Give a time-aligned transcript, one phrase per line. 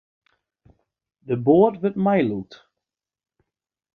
[1.27, 2.53] De boat wurdt meilûkt.